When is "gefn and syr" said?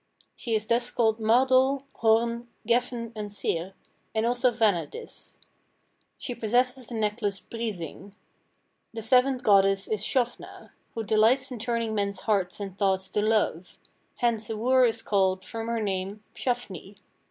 2.67-3.75